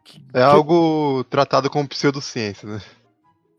que- 0.04 0.22
É 0.34 0.42
algo 0.42 1.24
tratado 1.24 1.70
como 1.70 1.88
pseudociência, 1.88 2.68
né? 2.68 2.82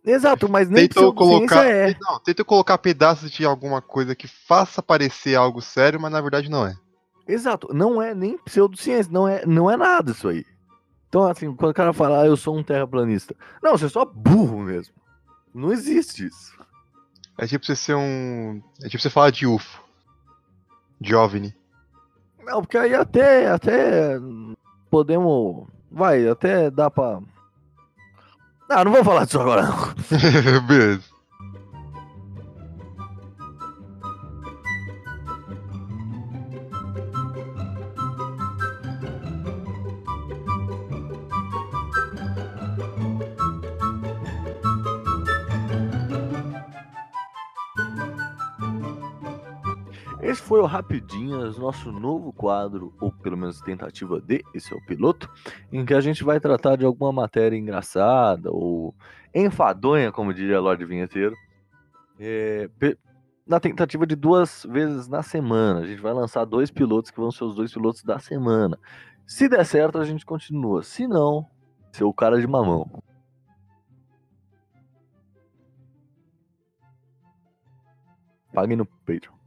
Exato, 0.06 0.50
mas 0.50 0.68
nem 0.70 0.88
Tentou 0.88 1.14
colocar, 1.14 1.64
é. 1.66 1.96
não, 2.02 2.20
tentou 2.20 2.44
colocar 2.44 2.78
pedaços 2.80 3.30
de 3.32 3.46
alguma 3.46 3.82
coisa 3.82 4.16
que 4.16 4.28
faça 4.28 4.82
parecer 4.82 5.36
algo 5.36 5.62
sério, 5.62 6.00
mas 6.02 6.12
na 6.12 6.20
verdade 6.22 6.50
não 6.50 6.66
é. 6.66 6.76
Exato, 7.28 7.72
não 7.74 8.02
é 8.02 8.14
nem 8.16 8.38
pseudociência, 8.40 9.12
não 9.12 9.28
é, 9.28 9.46
não 9.46 9.70
é 9.70 9.78
nada 9.78 10.12
isso 10.12 10.28
aí. 10.28 10.44
Então, 11.12 11.26
assim, 11.26 11.54
quando 11.54 11.72
o 11.72 11.74
cara 11.74 11.92
fala, 11.92 12.22
ah, 12.22 12.26
eu 12.26 12.38
sou 12.38 12.58
um 12.58 12.64
terraplanista. 12.64 13.36
Não, 13.62 13.78
você 13.78 13.88
é 13.88 13.90
só 13.90 14.06
burro 14.06 14.62
mesmo. 14.62 14.94
Não 15.54 15.74
existe 15.74 16.28
isso. 16.28 16.58
É 17.38 17.46
tipo 17.46 17.66
você 17.66 17.76
ser 17.76 17.96
um. 17.96 18.64
É 18.82 18.88
tipo 18.88 19.04
você 19.04 19.10
falar 19.10 19.30
de 19.30 19.46
UFO. 19.46 19.84
De 21.02 21.14
OVNI. 21.14 21.54
Não, 22.46 22.62
porque 22.62 22.78
aí 22.78 22.96
até, 22.96 23.50
até 23.50 24.18
podemos. 24.90 25.68
Vai, 25.92 26.26
até 26.30 26.72
dá 26.72 26.90
pra. 26.90 27.20
Ah, 28.70 28.86
não 28.86 28.94
vou 28.94 29.04
falar 29.04 29.26
disso 29.26 29.42
agora, 29.42 29.64
não. 29.64 30.62
Beleza. 30.66 31.11
Esse 50.22 50.40
foi 50.40 50.60
o 50.60 50.66
Rapidinhas, 50.66 51.58
nosso 51.58 51.92
novo 51.92 52.32
quadro, 52.32 52.94
ou 53.02 53.12
pelo 53.12 53.36
menos 53.36 53.60
tentativa 53.60 54.22
de, 54.22 54.44
esse 54.54 54.72
é 54.72 54.78
o 54.78 54.86
piloto, 54.86 55.28
em 55.72 55.84
que 55.84 55.96
a 55.96 56.00
gente 56.00 56.24
vai 56.24 56.40
tratar 56.40 56.76
de 56.76 56.86
alguma 56.86 57.12
matéria 57.12 57.58
engraçada 57.58 58.52
ou 58.52 58.94
enfadonha, 59.34 60.12
como 60.12 60.32
diria 60.32 60.60
Lorde 60.60 60.86
Vinheteiro, 60.86 61.36
é, 62.20 62.70
na 63.48 63.60
tentativa 63.60 64.06
de 64.06 64.16
duas 64.16 64.64
vezes 64.70 65.08
na 65.08 65.24
semana. 65.24 65.80
A 65.80 65.88
gente 65.88 66.02
vai 66.02 66.14
lançar 66.14 66.46
dois 66.46 66.70
pilotos 66.70 67.10
que 67.10 67.20
vão 67.20 67.32
ser 67.32 67.44
os 67.44 67.56
dois 67.56 67.74
pilotos 67.74 68.04
da 68.04 68.20
semana. 68.20 68.78
Se 69.26 69.50
der 69.50 69.66
certo, 69.66 69.98
a 69.98 70.06
gente 70.06 70.24
continua. 70.24 70.84
Se 70.84 71.08
não, 71.08 71.48
ser 71.92 72.04
o 72.04 72.14
cara 72.14 72.40
de 72.40 72.46
mamão. 72.46 72.88
Paguem 78.54 78.78
no 78.78 78.86
Patreon. 78.86 79.41